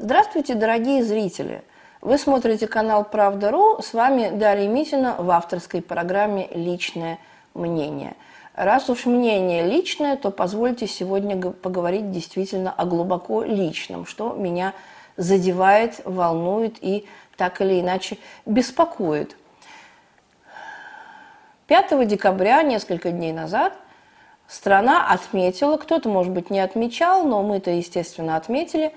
[0.00, 1.64] Здравствуйте, дорогие зрители!
[2.02, 3.82] Вы смотрите канал «Правда.ру».
[3.82, 7.18] С вами Дарья Митина в авторской программе «Личное
[7.52, 8.14] мнение».
[8.54, 14.72] Раз уж мнение личное, то позвольте сегодня поговорить действительно о глубоко личном, что меня
[15.16, 19.36] задевает, волнует и так или иначе беспокоит.
[21.66, 23.72] 5 декабря, несколько дней назад,
[24.46, 28.94] страна отметила, кто-то, может быть, не отмечал, но мы-то, естественно, отметили,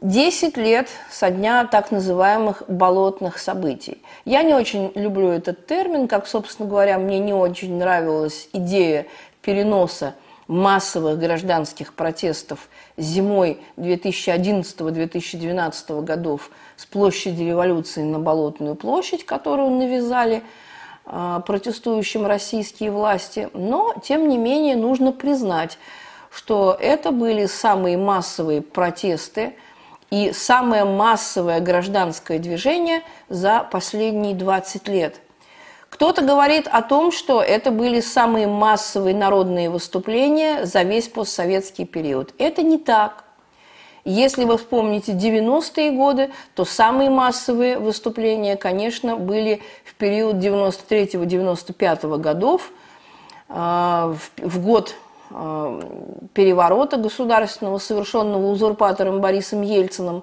[0.00, 4.00] 10 лет со дня так называемых болотных событий.
[4.24, 9.08] Я не очень люблю этот термин, как, собственно говоря, мне не очень нравилась идея
[9.42, 10.14] переноса
[10.46, 20.44] массовых гражданских протестов зимой 2011-2012 годов с площади революции на Болотную площадь, которую навязали
[21.06, 23.48] э, протестующим российские власти.
[23.52, 25.76] Но, тем не менее, нужно признать,
[26.30, 29.54] что это были самые массовые протесты
[30.10, 35.20] и самое массовое гражданское движение за последние 20 лет–
[35.90, 42.34] кто-то говорит о том, что это были самые массовые народные выступления за весь постсоветский период.
[42.38, 43.24] Это не так.
[44.04, 52.70] Если вы вспомните 90-е годы, то самые массовые выступления, конечно, были в период 93-95 годов,
[53.48, 54.94] а, в год
[55.28, 60.22] переворота государственного, совершенного узурпатором Борисом Ельциным,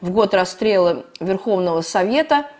[0.00, 2.46] в год расстрела Верховного Совета–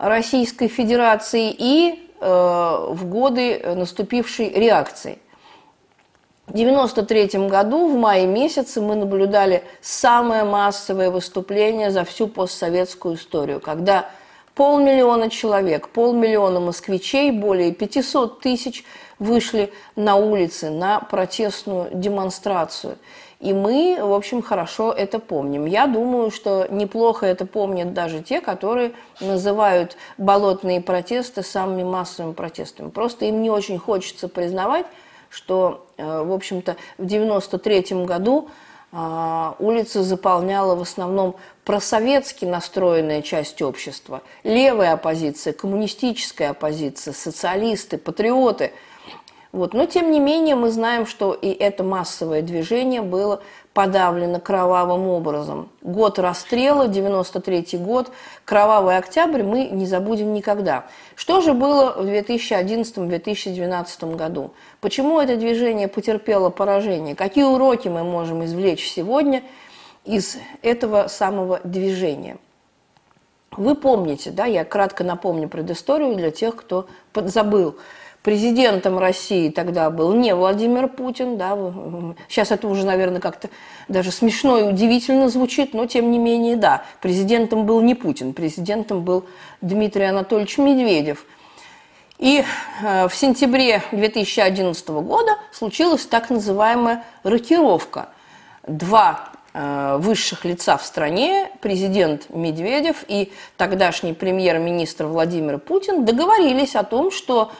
[0.00, 5.18] Российской Федерации и э, в годы наступившей реакции.
[6.46, 13.60] В 1993 году, в мае месяце, мы наблюдали самое массовое выступление за всю постсоветскую историю,
[13.60, 14.08] когда
[14.54, 18.84] полмиллиона человек, полмиллиона москвичей, более 500 тысяч
[19.20, 22.98] вышли на улицы на протестную демонстрацию–
[23.40, 25.64] и мы, в общем, хорошо это помним.
[25.64, 32.90] Я думаю, что неплохо это помнят даже те, которые называют болотные протесты самыми массовыми протестами.
[32.90, 34.84] Просто им не очень хочется признавать,
[35.30, 38.50] что, э, в общем-то, в 93 году
[38.92, 44.20] а, улицы заполняла в основном просоветски настроенная часть общества.
[44.42, 48.72] Левая оппозиция, коммунистическая оппозиция, социалисты, патриоты–
[49.52, 49.74] вот.
[49.74, 53.42] Но, тем не менее, мы знаем, что и это массовое движение было
[53.74, 55.70] подавлено кровавым образом.
[55.82, 58.12] Год расстрела, 93 год,
[58.44, 60.86] кровавый октябрь мы не забудем никогда.
[61.16, 64.52] Что же было в 2011-2012 году?
[64.80, 67.16] Почему это движение потерпело поражение?
[67.16, 69.42] Какие уроки мы можем извлечь сегодня
[70.04, 72.36] из этого самого движения?
[73.56, 77.76] Вы помните, да, я кратко напомню предысторию для тех, кто забыл–
[78.22, 81.56] Президентом России тогда был не Владимир Путин, да,
[82.28, 83.48] сейчас это уже, наверное, как-то
[83.88, 89.04] даже смешно и удивительно звучит, но тем не менее, да, президентом был не Путин, президентом
[89.04, 89.24] был
[89.62, 91.24] Дмитрий Анатольевич Медведев.
[92.18, 92.44] И
[92.82, 98.10] э, в сентябре 2011 года случилась так называемая рокировка.
[98.66, 106.82] Два э, высших лица в стране, президент Медведев и тогдашний премьер-министр Владимир Путин договорились о
[106.82, 107.52] том, что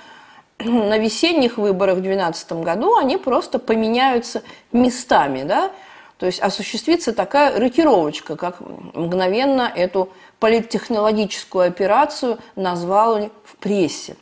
[0.64, 5.70] на весенних выборах в 2012 году они просто поменяются местами, да,
[6.18, 14.16] то есть осуществится такая рокировочка, как мгновенно эту политтехнологическую операцию назвали в прессе.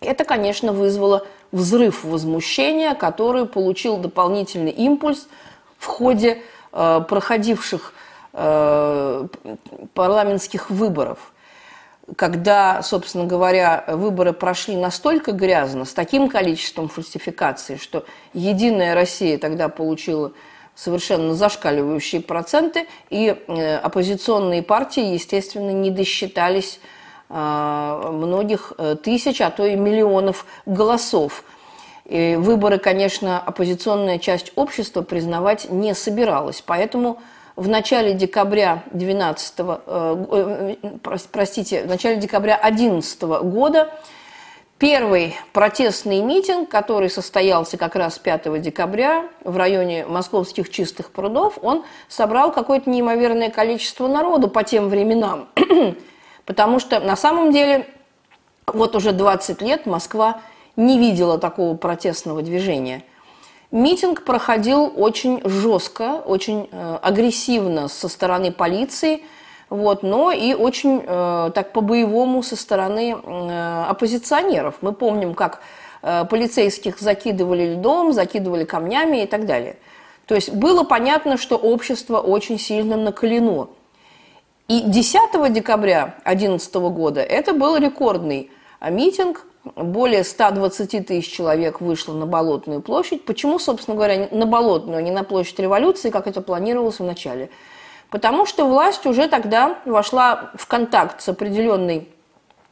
[0.00, 5.28] Это, конечно, вызвало взрыв возмущения, который получил дополнительный импульс
[5.78, 6.42] в ходе
[6.72, 7.94] э, проходивших
[8.32, 9.26] э,
[9.94, 11.31] парламентских выборов
[12.16, 18.04] когда, собственно говоря, выборы прошли настолько грязно, с таким количеством фальсификаций, что
[18.34, 20.32] «Единая Россия» тогда получила
[20.74, 26.80] совершенно зашкаливающие проценты, и э, оппозиционные партии, естественно, не досчитались
[27.28, 31.44] э, многих э, тысяч, а то и миллионов голосов.
[32.06, 37.20] И выборы, конечно, оппозиционная часть общества признавать не собиралась, поэтому
[37.56, 43.92] в начале декабря 12, э, э, простите, в начале декабря 2011 года
[44.78, 51.84] первый протестный митинг, который состоялся как раз 5 декабря в районе московских чистых прудов, он
[52.08, 55.48] собрал какое-то неимоверное количество народу по тем временам.
[56.46, 57.86] Потому что на самом деле
[58.66, 60.40] вот уже 20 лет Москва
[60.76, 63.04] не видела такого протестного движения–
[63.72, 69.22] Митинг проходил очень жестко, очень э, агрессивно со стороны полиции,
[69.70, 74.74] вот, но и очень э, так по-боевому со стороны э, оппозиционеров.
[74.82, 75.62] Мы помним, как
[76.02, 79.76] э, полицейских закидывали льдом, закидывали камнями и так далее.
[80.26, 83.68] То есть было понятно, что общество очень сильно наколено.
[84.68, 88.50] И 10 декабря 2011 года это был рекордный
[88.86, 93.24] митинг, более 120 тысяч человек вышло на Болотную площадь.
[93.24, 97.50] Почему, собственно говоря, на Болотную, а не на площадь революции, как это планировалось в начале?
[98.10, 102.08] Потому что власть уже тогда вошла в контакт с определенной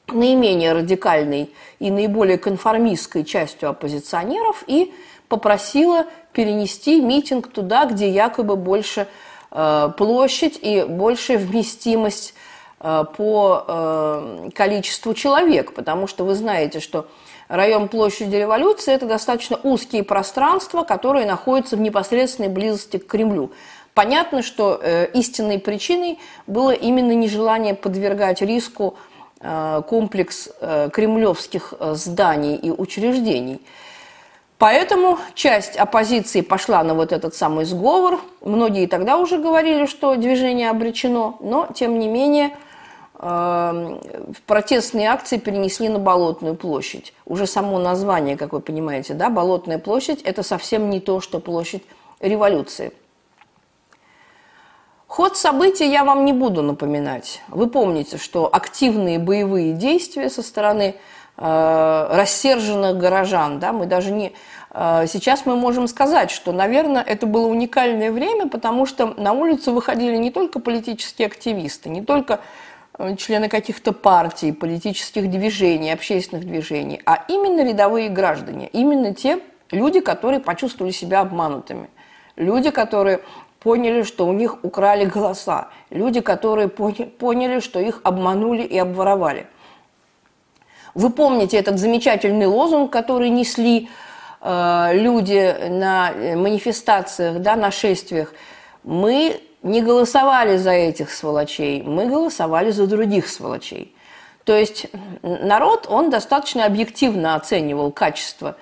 [0.09, 4.93] наименее радикальной и наиболее конформистской частью оппозиционеров и
[5.29, 9.07] попросила перенести митинг туда, где якобы больше
[9.53, 12.35] э, площадь и большая вместимость
[12.81, 17.09] по э, количеству человек, потому что вы знаете, что
[17.49, 23.53] район площади революции– это достаточно узкие пространства, которые находятся в непосредственной близости к Кремлю.
[23.93, 28.97] Понятно, что э, истинной причиной было именно нежелание подвергать риску
[29.89, 30.51] комплекс
[30.93, 33.63] кремлевских зданий и учреждений.
[34.59, 38.21] Поэтому часть оппозиции пошла на вот этот самый сговор.
[38.43, 42.55] Многие тогда уже говорили, что движение обречено, но тем не менее–
[43.21, 47.13] протестные акции перенесли на Болотную площадь.
[47.27, 51.83] Уже само название, как вы понимаете, да, Болотная площадь– это совсем не то, что площадь
[52.21, 52.93] революции.
[55.07, 57.43] Ход событий я вам не буду напоминать.
[57.49, 60.95] Вы помните, что активные боевые действия со стороны
[61.37, 64.33] э, рассерженных горожан, да, мы даже не...
[64.71, 69.73] Э, сейчас мы можем сказать, что, наверное, это было уникальное время, потому что на улицу
[69.73, 72.41] выходили не только политические активисты, не только
[73.17, 80.41] члены каких-то партий, политических движений, общественных движений, а именно рядовые граждане, именно те люди, которые
[80.41, 81.89] почувствовали себя обманутыми,
[82.37, 83.21] люди, которые
[83.61, 89.47] поняли, что у них украли голоса, люди, которые поняли, что их обманули и обворовали.
[90.95, 93.89] Вы помните этот замечательный лозунг, который несли
[94.41, 98.35] э, люди на манифестациях, да, на шествиях.
[98.83, 103.95] Мы не голосовали за этих сволочей, мы голосовали за других сволочей.
[104.45, 104.87] То есть
[105.23, 108.57] народ, он достаточно объективно оценивал качество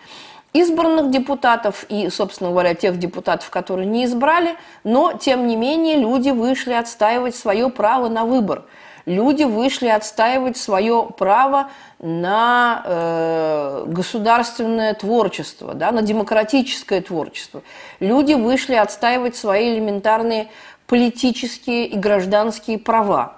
[0.52, 6.30] избранных депутатов и, собственно говоря, тех депутатов, которые не избрали, но, тем не менее, люди
[6.30, 8.64] вышли отстаивать свое право на выбор.
[9.04, 17.62] Люди вышли отстаивать свое право на э, государственное творчество, да, на демократическое творчество.
[18.00, 20.48] Люди вышли отстаивать свои элементарные
[20.88, 23.36] политические и гражданские права.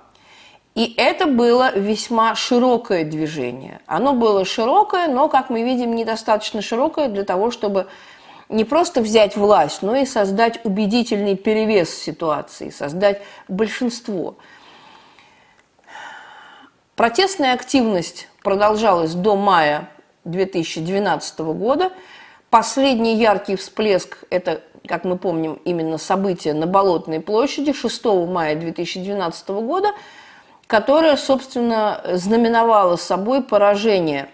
[0.76, 3.80] И это было весьма широкое движение.
[3.86, 7.88] Оно было широкое, но, как мы видим, недостаточно широкое для того, чтобы
[8.48, 14.36] не просто взять власть, но и создать убедительный перевес ситуации, создать большинство.
[16.94, 19.88] Протестная активность продолжалась до мая
[20.24, 21.92] 2012 года.
[22.48, 29.48] Последний яркий всплеск– это как мы помним, именно событие на Болотной площади 6 мая 2012
[29.48, 29.88] года,
[30.66, 34.28] которое, собственно, знаменовало собой поражение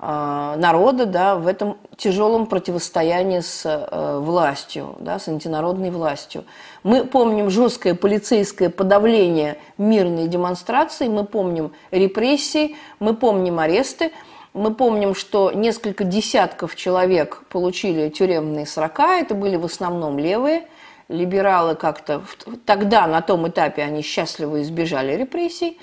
[0.00, 6.44] э, народа да, в этом тяжелом противостоянии с э, властью, да, с антинародной властью.
[6.82, 14.12] Мы помним жесткое полицейское подавление мирной демонстрации, мы помним репрессии, мы помним аресты–
[14.54, 19.18] мы помним, что несколько десятков человек получили тюремные срока.
[19.18, 20.66] Это были в основном левые.
[21.08, 22.22] Либералы как-то
[22.64, 25.78] тогда, на том этапе, они счастливо избежали репрессий.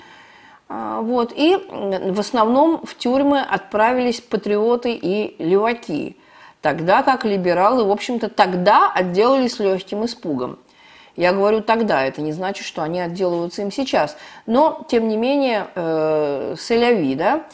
[0.68, 1.32] А, вот.
[1.34, 6.16] И в основном в тюрьмы отправились патриоты и леваки.
[6.62, 10.58] Тогда как либералы, в общем-то, тогда отделались легким испугом.
[11.16, 14.16] Я говорю тогда, это не значит, что они отделываются им сейчас.
[14.46, 17.44] Но, тем не менее, э, Селяви, да,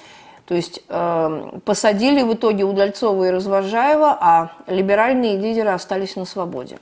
[0.46, 6.78] то есть э, посадили в итоге Удальцова и Развожаева, а либеральные лидеры остались на свободе.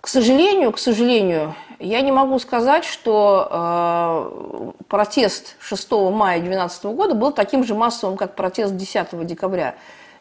[0.00, 7.14] К сожалению, к сожалению, я не могу сказать, что э, протест 6 мая 2012 года
[7.14, 9.74] был таким же массовым, как протест 10 декабря.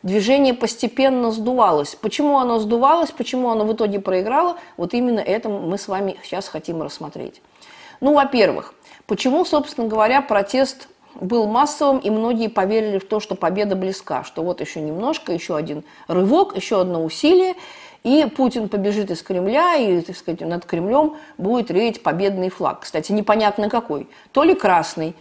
[0.04, 1.96] Движение постепенно сдувалось.
[1.96, 6.50] Почему оно сдувалось, почему оно в итоге проиграло, вот именно это мы с вами сейчас
[6.50, 7.42] хотим рассмотреть.
[8.02, 8.74] Ну, во-первых,
[9.08, 14.44] почему, собственно говоря, протест был массовым, и многие поверили в то, что победа близка, что
[14.44, 17.56] вот еще немножко, еще один рывок, еще одно усилие,
[18.04, 22.82] и Путин побежит из Кремля, и, так сказать, над Кремлем будет реять победный флаг.
[22.82, 24.08] Кстати, непонятно какой.
[24.32, 25.16] То ли красный,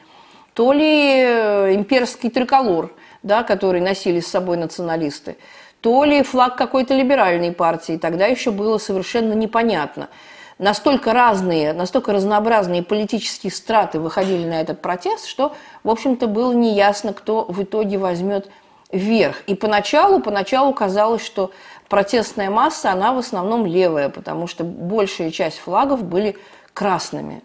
[0.55, 2.93] то ли э, имперский триколор,
[3.23, 5.37] да, который носили с собой националисты,
[5.81, 7.97] то ли флаг какой-то либеральной партии.
[7.97, 10.09] Тогда еще было совершенно непонятно–
[10.59, 17.13] настолько разные, настолько разнообразные политические страты выходили на этот протест, что, в общем-то, было неясно,
[17.13, 18.51] кто в итоге возьмет
[18.91, 19.43] вверх.
[19.47, 21.51] И поначалу, поначалу казалось, что
[21.89, 26.37] протестная масса, она в основном левая, потому что большая часть флагов были
[26.75, 27.43] красными.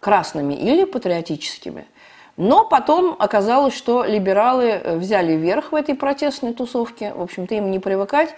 [0.00, 1.86] Красными или патриотическими.
[2.36, 7.12] Но потом оказалось, что либералы э, взяли верх в этой протестной тусовке.
[7.12, 8.32] В общем-то, им не привыкать.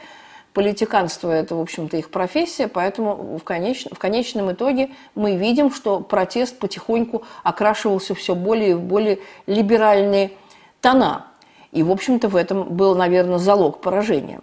[0.53, 3.87] Политиканство– это, в общем-то, их профессия, поэтому в, конеч...
[3.91, 10.33] в конечном итоге мы видим, что протест потихоньку окрашивался все более и более либеральные
[10.81, 11.27] тона.
[11.71, 14.41] И, в общем-то, в этом был, наверное, залог поражения.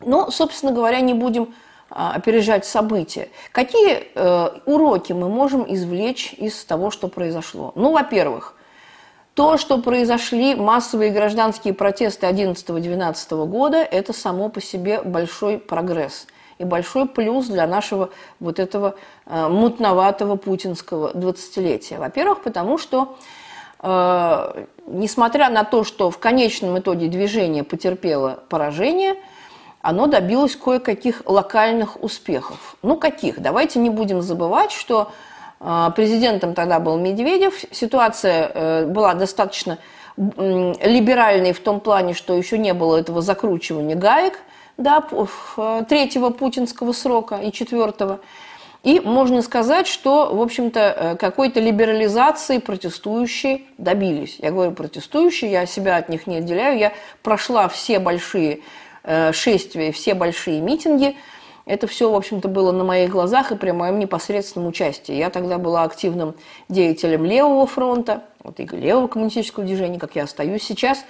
[0.00, 1.54] Но, собственно говоря, не будем
[1.88, 3.28] а, опережать события.
[3.52, 7.70] Какие э, уроки мы можем извлечь из того, что произошло?
[7.76, 8.55] Ну, во-первых,
[9.36, 16.26] то, что произошли массовые гражданские протесты 11-12 года, это само по себе большой прогресс
[16.56, 18.08] и большой плюс для нашего
[18.40, 18.94] вот этого
[19.26, 21.98] э, мутноватого путинского 20-летия.
[21.98, 23.18] Во-первых, потому что
[23.82, 29.16] э, несмотря на то, что в конечном итоге движение потерпело поражение,
[29.82, 32.76] оно добилось кое-каких локальных успехов.
[32.80, 33.40] Ну, каких?
[33.40, 35.12] Давайте не будем забывать, что
[35.58, 37.64] президентом тогда был Медведев.
[37.70, 39.78] Ситуация э, была достаточно
[40.16, 44.38] либеральной в том плане, что еще не было этого закручивания гаек
[44.76, 48.20] да, э, третьего путинского срока и четвертого.
[48.82, 54.36] И можно сказать, что, в общем-то, э, какой-то либерализации протестующие добились.
[54.38, 56.78] Я говорю протестующие, я себя от них не отделяю.
[56.78, 58.60] Я прошла все большие
[59.30, 61.14] шествия, все большие митинги.
[61.66, 65.14] Это все, в общем-то, было на моих глазах и при моем непосредственном участии.
[65.14, 66.34] Я тогда была активным
[66.68, 71.04] деятелем левого фронта, вот и левого коммунистического движения, как я остаюсь сейчас.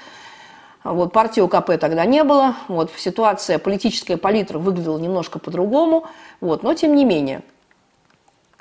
[0.83, 2.57] Вот, партии УКП тогда не было.
[2.69, 6.07] Вот, ситуация, политическая палитра выглядела немножко по-другому.
[6.41, 7.43] Вот, но тем не менее–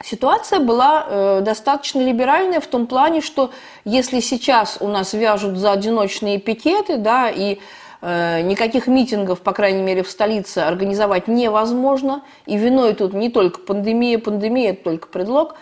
[0.03, 3.51] Ситуация была э, достаточно либеральная в том плане, что
[3.85, 7.59] если сейчас у нас вяжут за одиночные пикеты, да, и
[8.05, 14.19] никаких митингов, по крайней мере, в столице организовать невозможно, и виной тут не только пандемия,
[14.19, 15.55] пандемия– это только предлог,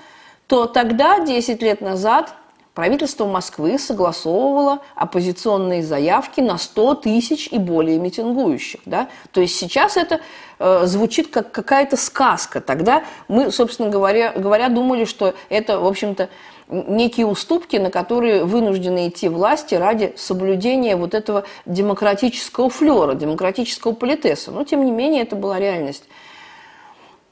[0.47, 2.33] то тогда, 10 лет назад,
[2.73, 8.81] правительство Москвы согласовывало оппозиционные заявки на 100 тысяч и более митингующих.
[8.85, 9.09] Да?
[9.31, 10.21] То есть сейчас это
[10.59, 12.61] э, звучит как какая-то сказка.
[12.61, 16.29] Тогда мы, собственно говоря, говоря, думали, что это, в общем-то,
[16.69, 24.51] некие уступки, на которые вынуждены идти власти ради соблюдения вот этого демократического флера, демократического политеса.
[24.51, 26.03] Но, тем не менее, это была реальность.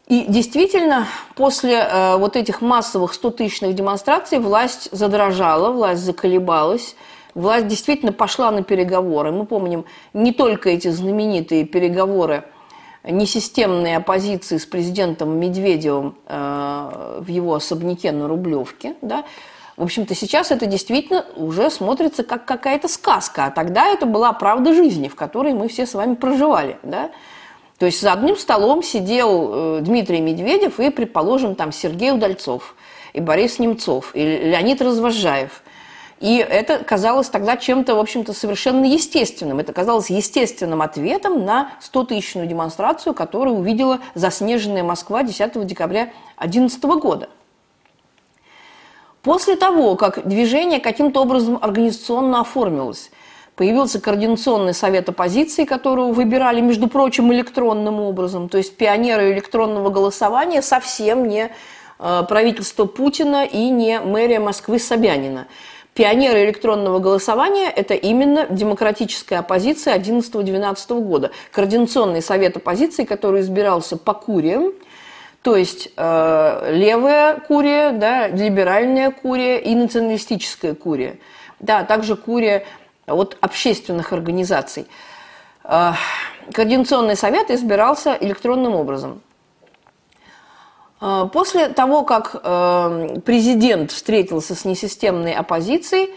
[0.08, 6.96] И действительно, после э, вот этих массовых 100-тысячных демонстраций власть задрожала, власть заколебалась,
[7.34, 9.32] власть действительно пошла на переговоры.
[9.32, 12.44] Мы помним не только эти знаменитые переговоры
[13.04, 19.26] несистемной оппозиции с президентом Медведевым э, в его особняке на Рублевке, да,
[19.78, 24.74] в общем-то, сейчас это действительно уже смотрится как какая-то сказка, а тогда это была правда
[24.74, 27.10] жизни, в которой мы все с вами проживали, да.
[27.80, 32.76] То есть за одним столом сидел э, Дмитрий Медведев и, предположим, там Сергей Удальцов,
[33.14, 35.64] и Борис Немцов, и Леонид Развожаев.
[36.22, 39.58] И это казалось тогда чем-то, в общем-то, совершенно естественным.
[39.58, 47.30] Это казалось естественным ответом на 100-тысячную демонстрацию, которую увидела заснеженная Москва 10 декабря 2011 года.
[49.24, 53.12] После того, как движение каким-то образом организационно оформилось,
[53.56, 58.50] Появился координационный совет оппозиции, которого выбирали, между прочим, электронным образом.
[58.50, 61.52] То есть пионеры электронного голосования совсем не
[62.00, 65.48] э, правительство Путина и не мэрия Москвы Собянина.
[65.94, 71.32] Пионеры электронного голосования– это именно демократическая оппозиция 11-12 года.
[71.52, 74.72] Координационный совет оппозиции, который избирался по куриям,
[75.42, 81.18] то есть э, левая курия, да, либеральная курия и националистическая курия.
[81.60, 82.64] Да, также курия
[83.06, 84.88] от общественных организаций.
[85.66, 85.92] Э,
[86.54, 89.22] координационный совет избирался электронным образом.
[91.02, 96.12] Э, после того, как э, президент встретился с несистемной оппозицией,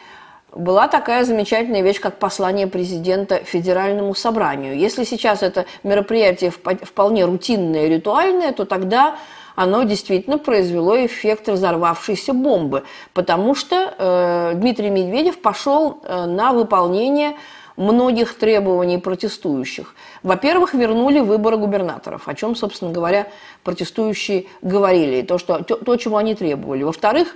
[0.54, 4.78] была такая замечательная вещь, как послание президента Федеральному собранию.
[4.78, 9.16] Если сейчас это мероприятие вполне рутинное, ритуальное, то тогда
[9.56, 17.36] оно действительно произвело эффект разорвавшейся бомбы, потому что э, Дмитрий Медведев пошел э, на выполнение
[17.76, 19.94] многих требований протестующих.
[20.22, 23.28] Во-первых, вернули выборы губернаторов, о чем, собственно говоря,
[23.62, 26.82] протестующие говорили, то, что, то, то чего они требовали.
[26.82, 27.34] Во-вторых,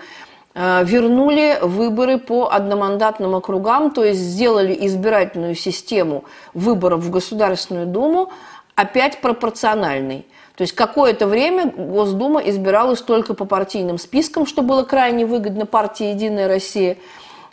[0.54, 8.30] э, вернули выборы по одномандатным округам, то есть сделали избирательную систему выборов в Государственную Думу
[8.74, 10.26] опять пропорциональной–
[10.58, 16.06] то есть какое-то время Госдума избиралась только по партийным спискам, что было крайне выгодно партии
[16.06, 16.96] «Единая Россия».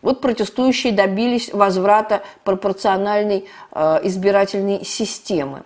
[0.05, 5.63] Вот протестующие добились возврата пропорциональной э, избирательной системы.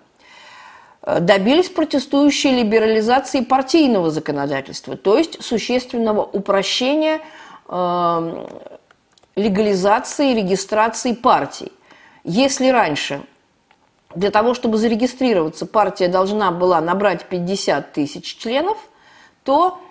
[1.02, 7.20] э, добились протестующие либерализации партийного законодательства, то есть существенного упрощения
[7.68, 8.46] э,
[9.36, 11.74] легализации, регистрации партий.
[12.24, 13.22] Если раньше
[14.16, 18.78] для того, чтобы зарегистрироваться, партия должна была набрать 50 тысяч членов,
[19.44, 19.82] то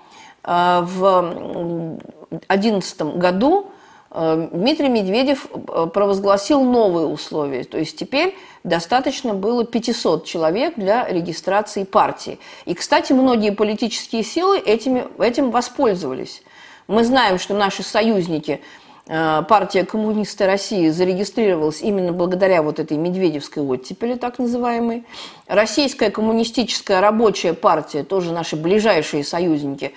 [0.42, 2.00] э, в
[2.30, 3.72] 2011 году
[4.10, 7.64] Дмитрий Медведев э, провозгласил новые условия.
[7.64, 8.34] То есть теперь
[8.64, 12.38] достаточно было 500 человек для регистрации партии.
[12.64, 16.42] И, кстати, многие политические силы этими, этим воспользовались.
[16.86, 18.60] Мы знаем, что наши союзники–
[19.10, 25.04] Э, партия коммунисты России зарегистрировалась именно благодаря вот этой медведевской оттепели, так называемой.
[25.46, 29.94] Российская коммунистическая рабочая партия, тоже наши ближайшие союзники,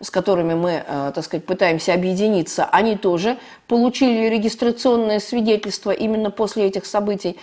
[0.00, 6.66] с которыми мы, э, так сказать, пытаемся объединиться, они тоже получили регистрационное свидетельство именно после
[6.66, 7.38] этих событий.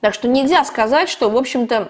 [0.00, 1.88] Так что нельзя сказать, что, в общем-то,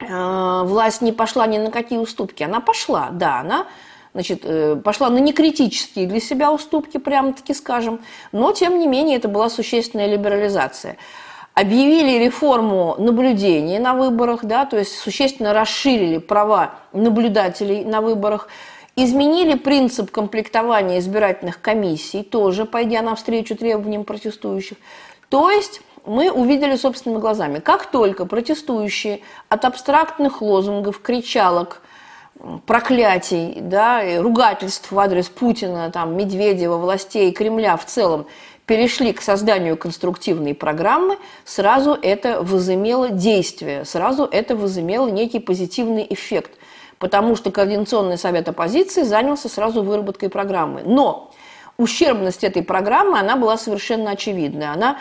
[0.00, 2.42] э, власть не пошла ни на какие уступки.
[2.42, 3.66] Она пошла, да, она
[4.12, 8.00] значит, э, пошла на некритические для себя уступки, прямо-таки скажем,
[8.32, 10.96] но, тем не менее, это была существенная либерализация.
[11.54, 18.48] Объявили реформу наблюдения на выборах, да, то есть существенно расширили права наблюдателей на выборах,
[18.96, 24.78] изменили принцип комплектования избирательных комиссий, тоже пойдя навстречу требованиям протестующих.
[25.28, 31.80] То есть мы увидели собственными глазами, как только протестующие от абстрактных лозунгов, кричалок–
[32.66, 38.26] проклятий, да, ругательств в адрес Путина, там, Медведева, властей, Кремля в целом
[38.66, 46.52] перешли к созданию конструктивной программы, сразу это возымело действие, сразу это возымело некий позитивный эффект,
[46.98, 50.82] потому что Координационный совет оппозиции занялся сразу выработкой программы.
[50.84, 51.30] Но
[51.76, 54.72] ущербность этой программы, она была совершенно очевидная.
[54.72, 54.98] Она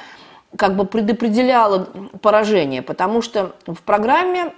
[0.57, 1.88] как бы предопределяла
[2.21, 4.53] поражение, потому что в программе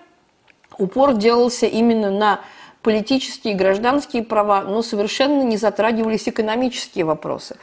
[0.77, 2.41] упор делался именно на
[2.81, 7.57] политические и гражданские права, но совершенно не затрагивались экономические вопросы,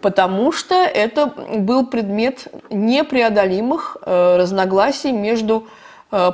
[0.00, 5.68] потому что это был предмет непреодолимых э, разногласий между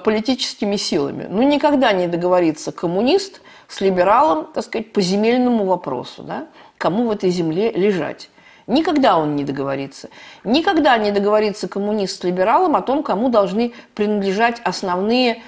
[0.04, 1.26] политическими силами.
[1.30, 7.10] Ну, никогда не договорится коммунист с либералом, так сказать, по земельному вопросу, да, кому в
[7.10, 8.28] этой земле лежать.
[8.66, 10.10] Никогда он не договорится.
[10.44, 15.42] Никогда не договорится коммунист с либералом о том, кому должны принадлежать основные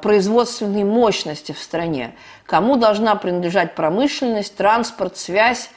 [0.00, 2.14] производственной мощности в стране,
[2.46, 5.70] кому должна принадлежать промышленность, транспорт, связь,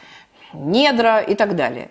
[0.54, 1.89] недра и так далее.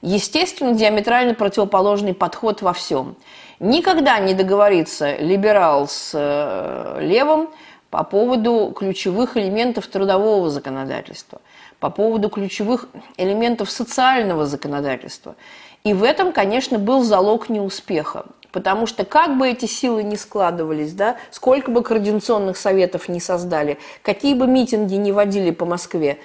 [0.00, 3.16] Естественно, диаметрально противоположный подход во всем.
[3.60, 7.48] Никогда не договорится либерал с э, левым
[7.90, 11.40] по поводу ключевых элементов трудового законодательства,
[11.80, 15.34] по поводу ключевых элементов социального законодательства.
[15.82, 18.26] И в этом, конечно, был залог неуспеха.
[18.52, 23.78] Потому что как бы эти силы не складывались, да, сколько бы координационных советов не создали,
[24.02, 26.18] какие бы митинги не водили по Москве,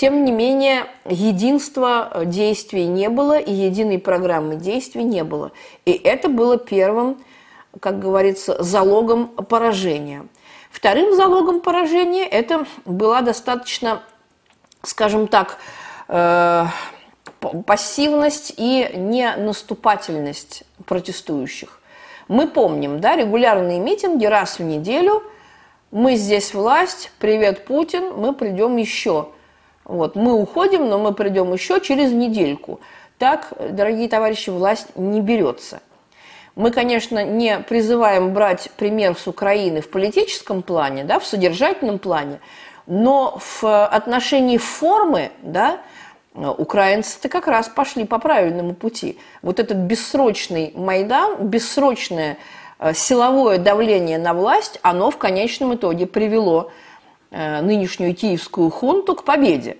[0.00, 5.52] тем не менее, единства действий не было и единой программы действий не было.
[5.84, 7.22] И это было первым,
[7.80, 10.24] как говорится, залогом поражения.
[10.70, 14.02] Вторым залогом поражения это была достаточно,
[14.82, 15.58] скажем так,
[16.08, 16.64] э,
[17.66, 21.78] пассивность и не наступательность протестующих.
[22.26, 25.22] Мы помним, да, регулярные митинги раз в неделю.
[25.90, 29.28] Мы здесь власть, привет, Путин, мы придем еще.
[29.84, 32.80] Вот, мы уходим, но мы придем еще через недельку.
[33.18, 35.80] Так, дорогие товарищи, власть не берется.
[36.56, 42.40] Мы, конечно, не призываем брать пример с Украины в политическом плане, да, в содержательном плане,
[42.86, 45.80] но в отношении формы, да,
[46.34, 49.18] Украинцы-то как раз пошли по правильному пути.
[49.42, 52.38] Вот этот бессрочный Майдан, бессрочное
[52.78, 56.89] э, силовое давление на власть, оно в конечном итоге привело э,
[57.30, 59.76] нынешнюю киевскую хунту к победе.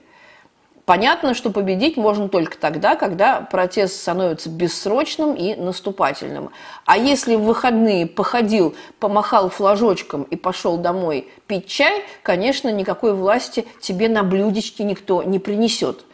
[0.90, 6.50] Понятно, что победить можно только тогда, когда протест становится бессрочным и наступательным.
[6.84, 13.66] А если в выходные походил, помахал флажочком и пошел домой пить чай, конечно, никакой власти
[13.80, 16.04] тебе на блюдечке никто не принесет.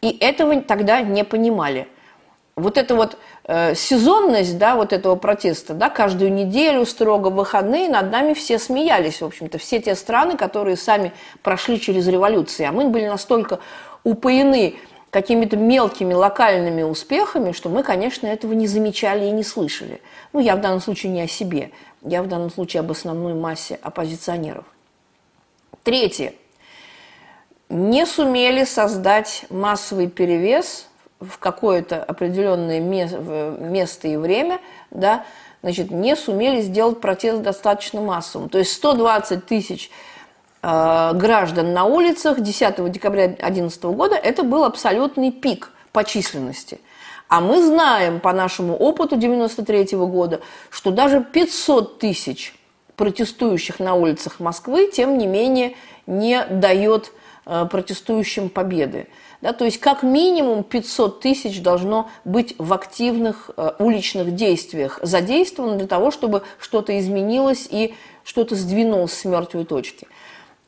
[0.00, 1.88] И этого тогда не понимали.
[2.60, 8.10] Вот эта вот э, сезонность, да, вот этого протеста, да, каждую неделю строго выходные, над
[8.10, 12.64] нами все смеялись, в общем-то, все те страны, которые сами прошли через революции.
[12.64, 13.60] А мы были настолько
[14.04, 14.76] упоены
[15.10, 20.00] какими-то мелкими локальными успехами, что мы, конечно, этого не замечали и не слышали.
[20.32, 23.78] Ну, я в данном случае не о себе, я в данном случае об основной массе
[23.82, 24.64] оппозиционеров.
[25.82, 26.34] Третье
[27.70, 30.88] не сумели создать массовый перевес
[31.20, 35.24] в какое-то определенное место и время, да,
[35.62, 38.48] значит, не сумели сделать протест достаточно массовым.
[38.48, 39.90] То есть 120 тысяч
[40.62, 46.80] э, граждан на улицах 10 декабря 2011 года– это был абсолютный пик по численности.
[47.28, 52.54] А мы знаем по нашему опыту 93 года, что даже 500 тысяч
[52.96, 57.12] протестующих на улицах Москвы, тем не менее, не дает
[57.46, 59.06] э, протестующим победы.
[59.40, 65.78] Да, то есть как минимум 500 тысяч должно быть в активных э, уличных действиях задействовано
[65.78, 70.06] для того, чтобы что-то изменилось и что-то сдвинулось с мертвой точки.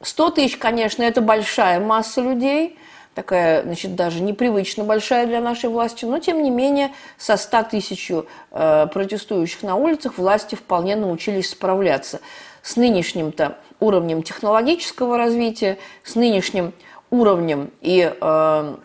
[0.00, 2.78] 100 тысяч, конечно, это большая масса людей,
[3.14, 8.10] такая, значит, даже непривычно большая для нашей власти, но, тем не менее, со 100 тысяч
[8.10, 12.20] э, протестующих на улицах власти вполне научились справляться
[12.62, 16.72] с нынешним-то уровнем технологического развития, с нынешним
[17.12, 18.76] уровнем и э,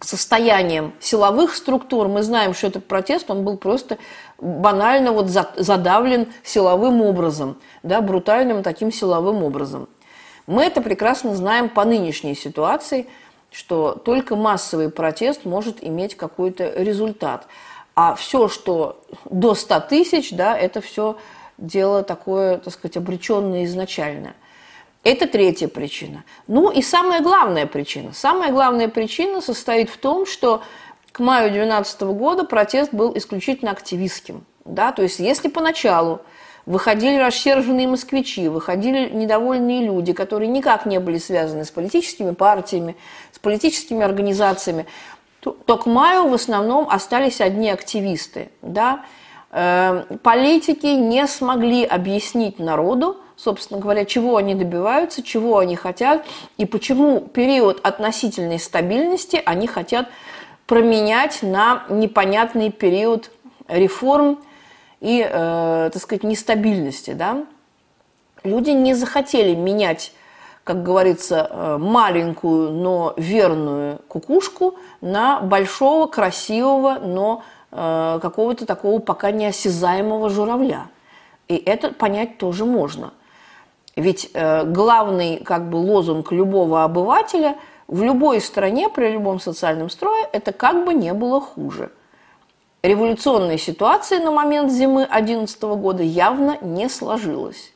[0.00, 3.98] состоянием силовых структур, мы знаем, что этот протест, он был просто
[4.38, 9.88] банально вот задавлен силовым образом, да, брутальным таким силовым образом.
[10.48, 13.06] Мы это прекрасно знаем по нынешней ситуации,
[13.52, 17.46] что только массовый протест может иметь какой-то результат.
[17.94, 21.16] А все, что до 100 тысяч, да, это все
[21.58, 24.34] дело такое, так сказать, обреченное изначально.
[25.04, 26.24] Это третья причина.
[26.46, 28.12] Ну и самая главная причина.
[28.12, 30.62] Самая главная причина состоит в том, что
[31.10, 34.44] к маю 2012 года протест был исключительно активистским.
[34.64, 34.92] Да?
[34.92, 36.20] То есть если поначалу
[36.66, 42.96] выходили рассерженные москвичи, выходили недовольные люди, которые никак не были связаны с политическими партиями,
[43.32, 44.86] с политическими организациями,
[45.40, 48.50] то, то к маю в основном остались одни активисты.
[48.62, 49.04] Да?
[49.50, 56.24] Э, политики не смогли объяснить народу, собственно говоря, чего они добиваются, чего они хотят
[56.58, 60.08] и почему период относительной стабильности они хотят
[60.66, 63.30] променять на непонятный период
[63.68, 64.38] реформ
[65.00, 67.12] и, э, так сказать, нестабильности.
[67.12, 67.44] Да?
[68.44, 70.12] Люди не захотели менять,
[70.62, 79.32] как говорится, э, маленькую, но верную кукушку на большого, красивого, но э, какого-то такого пока
[79.32, 80.86] неосязаемого журавля.
[81.48, 83.12] И это понять тоже можно–
[83.96, 87.56] ведь э, главный как бы лозунг любого обывателя
[87.88, 91.92] в любой стране при любом социальном строе– это как бы не было хуже.
[92.82, 97.72] Революционная ситуация на момент зимы 2011 года явно не сложилась.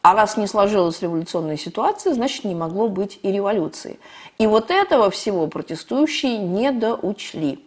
[0.00, 3.98] А раз не сложилась революционная ситуация, значит, не могло быть и революции.
[4.38, 7.60] И вот этого всего протестующие не доучли.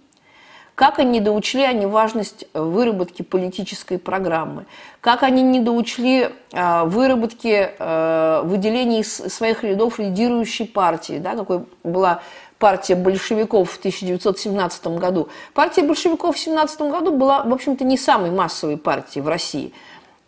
[0.76, 4.66] Как они недоучли они важность выработки политической программы,
[5.00, 12.22] как они недоучли э, выработки э, выделения из своих рядов лидирующей партии, да, какой была
[12.58, 15.30] партия большевиков в 1917 году.
[15.54, 19.74] Партия большевиков в 1917 году была, в общем-то, не самой массовой партией в России.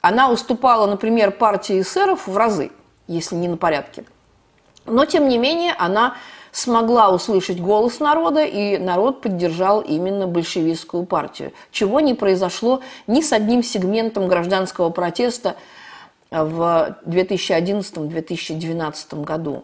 [0.02, 2.72] Она уступала, например, партии эсеров в разы,
[3.08, 4.04] если не на порядке.
[4.86, 6.16] Но, тем не менее, она
[6.54, 13.34] смогла услышать голос народа, и народ поддержал именно большевистскую партию, чего не произошло ни с
[13.34, 15.56] одним сегментом гражданского протеста
[16.30, 19.63] в 2011-2012 году.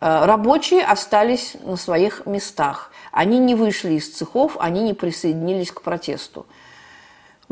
[0.00, 2.92] Э, рабочие остались на своих местах.
[3.10, 6.46] Они не вышли из цехов, они не присоединились к протесту.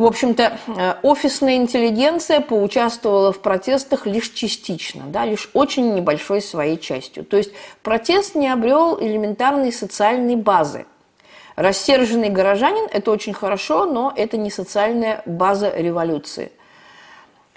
[0.01, 6.79] В общем-то, э, офисная интеллигенция поучаствовала в протестах лишь частично, да, лишь очень небольшой своей
[6.79, 7.23] частью.
[7.23, 10.87] То есть протест не обрел элементарной социальной базы.
[11.55, 16.51] Рассерженный горожанин– это очень хорошо, но это не социальная база революции.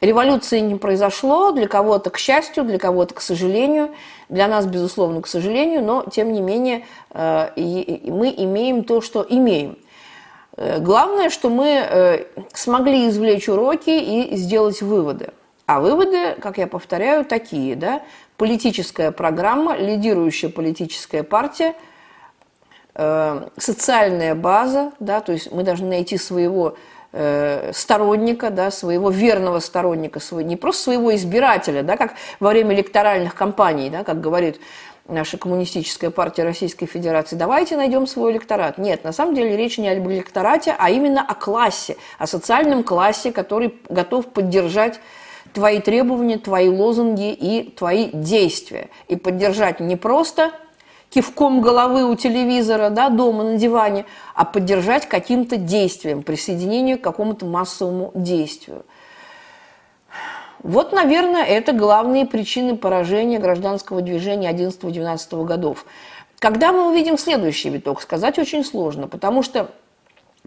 [0.02, 3.92] Революции не произошло, для кого-то к счастью, для кого-то к сожалению,
[4.28, 9.78] для нас, безусловно, к сожалению, но, тем не менее, э, мы имеем то, что имеем.
[10.56, 15.30] Э, главное, что мы э, смогли извлечь уроки и сделать выводы.
[15.66, 18.02] А выводы, как я повторяю, такие, да,
[18.38, 21.74] политическая программа, лидирующая политическая партия,
[22.96, 26.76] э, социальная база, да, то есть мы должны найти своего
[27.74, 33.92] сторонника, да, своего верного сторонника, не просто своего избирателя, да, как во время электоральных кампаний,
[33.92, 34.60] да, как говорит
[35.08, 38.78] наша коммунистическая партия Российской Федерации, давайте найдем свой электорат.
[38.78, 43.32] Нет, на самом деле речь не об электорате, а именно о классе, о социальном классе,
[43.32, 45.00] который готов поддержать
[45.54, 48.90] твои требования, твои лозунги и твои действия.
[49.08, 50.52] И поддержать не просто
[51.10, 57.46] кивком головы у телевизора, да, дома на диване, а поддержать каким-то действием, присоединению к какому-то
[57.46, 58.84] массовому действию.
[60.64, 65.86] Вот, наверное, это главные причины поражения гражданского движения 11-12 годов.
[66.40, 69.70] Когда мы увидим следующий виток, сказать очень сложно, потому что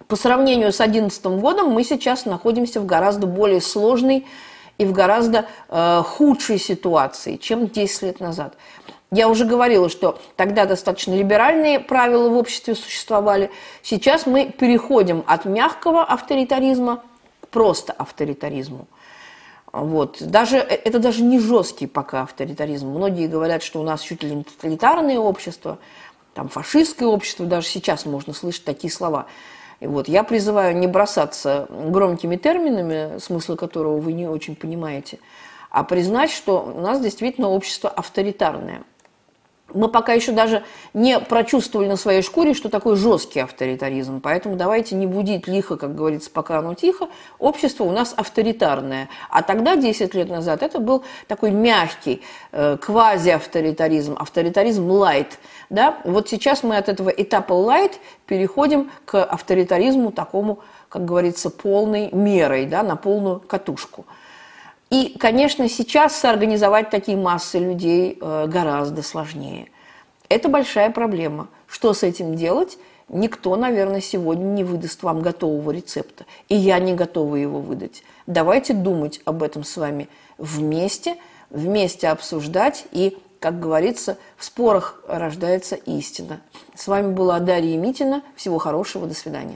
[0.09, 4.27] По сравнению с 2011 годом мы сейчас находимся в гораздо более сложной
[4.77, 8.57] и в гораздо э, худшей ситуации, чем 10 лет назад.
[9.11, 13.51] Я уже говорила, что тогда достаточно либеральные правила в обществе существовали.
[13.83, 17.03] Сейчас мы переходим от мягкого авторитаризма
[17.41, 18.87] к просто авторитаризму.
[19.77, 20.23] Вот.
[20.23, 22.89] Даже, э, это даже не жесткий пока авторитаризм.
[22.89, 25.79] Многие говорят, что у нас чуть ли не тоталитарное общество,
[26.33, 29.27] там фашистское общество, даже сейчас можно слышать такие слова.
[29.81, 35.19] И вот я призываю не бросаться громкими терминами, смысла которого вы не очень понимаете,
[35.71, 38.83] а признать, что у нас действительно общество авторитарное–
[39.75, 40.63] мы пока еще даже
[40.95, 44.21] не прочувствовали на своей шкуре, что такое жесткий авторитаризм.
[44.21, 47.09] Поэтому давайте не будить лихо, как говорится, пока оно тихо.
[47.39, 49.09] Общество у нас авторитарное.
[49.29, 55.39] А тогда, 10 лет назад, это был такой мягкий э, квази-авторитаризм, авторитаризм лайт.
[55.69, 55.99] Да?
[56.05, 62.67] Вот сейчас мы от этого этапа лайт переходим к авторитаризму такому, как говорится, полной мерой,
[62.67, 64.07] да, на полную катушку.
[64.91, 69.69] И, конечно, сейчас соорганизовать такие массы людей э, гораздо сложнее.
[70.29, 71.49] Это большая проблема.
[71.67, 72.79] Что с этим делать?
[73.09, 76.25] Никто, наверное, сегодня не выдаст вам готового рецепта.
[76.49, 78.03] И я не готова его выдать.
[78.27, 81.17] Давайте думать об этом с вами вместе,
[81.51, 86.41] вместе обсуждать и, как говорится, в спорах рождается истина.
[86.75, 88.23] С вами была Дарья Митина.
[88.35, 89.07] Всего хорошего.
[89.07, 89.56] До свидания.